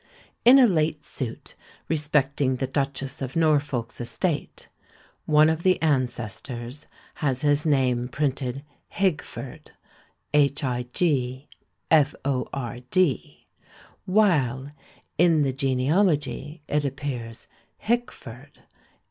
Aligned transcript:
In 0.43 0.57
a 0.57 0.65
late 0.65 1.05
suit 1.05 1.53
respecting 1.87 2.55
the 2.55 2.65
Duchess 2.65 3.21
of 3.21 3.35
Norfolk's 3.35 4.01
estate, 4.01 4.67
one 5.27 5.47
of 5.47 5.61
the 5.61 5.79
ancestors 5.79 6.87
has 7.21 7.41
his 7.43 7.67
name 7.67 8.07
printed 8.07 8.63
Higford, 8.95 9.69
while 14.05 14.71
in 15.19 15.41
the 15.43 15.53
genealogy 15.55 16.61
it 16.67 16.83
appears 16.85 17.47
Hickford. 17.77 18.63